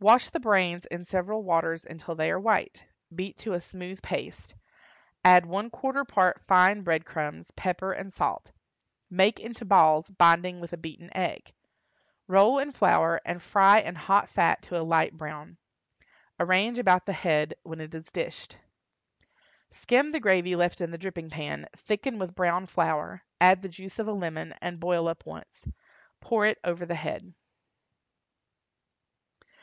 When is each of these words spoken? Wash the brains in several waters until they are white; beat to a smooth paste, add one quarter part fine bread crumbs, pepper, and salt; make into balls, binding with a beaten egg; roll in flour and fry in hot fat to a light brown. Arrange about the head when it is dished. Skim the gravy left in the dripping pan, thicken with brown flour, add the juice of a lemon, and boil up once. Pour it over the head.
Wash 0.00 0.28
the 0.28 0.38
brains 0.38 0.84
in 0.84 1.06
several 1.06 1.42
waters 1.42 1.82
until 1.82 2.14
they 2.14 2.30
are 2.30 2.38
white; 2.38 2.84
beat 3.14 3.38
to 3.38 3.54
a 3.54 3.60
smooth 3.62 4.02
paste, 4.02 4.54
add 5.24 5.46
one 5.46 5.70
quarter 5.70 6.04
part 6.04 6.42
fine 6.42 6.82
bread 6.82 7.06
crumbs, 7.06 7.50
pepper, 7.56 7.90
and 7.90 8.12
salt; 8.12 8.52
make 9.08 9.40
into 9.40 9.64
balls, 9.64 10.10
binding 10.10 10.60
with 10.60 10.74
a 10.74 10.76
beaten 10.76 11.08
egg; 11.16 11.54
roll 12.26 12.58
in 12.58 12.70
flour 12.70 13.18
and 13.24 13.42
fry 13.42 13.80
in 13.80 13.94
hot 13.94 14.28
fat 14.28 14.60
to 14.60 14.78
a 14.78 14.84
light 14.84 15.16
brown. 15.16 15.56
Arrange 16.38 16.78
about 16.78 17.06
the 17.06 17.14
head 17.14 17.54
when 17.62 17.80
it 17.80 17.94
is 17.94 18.04
dished. 18.10 18.58
Skim 19.70 20.12
the 20.12 20.20
gravy 20.20 20.54
left 20.54 20.82
in 20.82 20.90
the 20.90 20.98
dripping 20.98 21.30
pan, 21.30 21.66
thicken 21.74 22.18
with 22.18 22.34
brown 22.34 22.66
flour, 22.66 23.22
add 23.40 23.62
the 23.62 23.70
juice 23.70 23.98
of 23.98 24.06
a 24.06 24.12
lemon, 24.12 24.54
and 24.60 24.78
boil 24.78 25.08
up 25.08 25.24
once. 25.24 25.66
Pour 26.20 26.44
it 26.44 26.58
over 26.62 26.84
the 26.84 26.94
head. 26.94 27.32